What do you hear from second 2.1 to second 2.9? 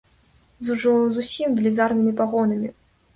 пагонамі.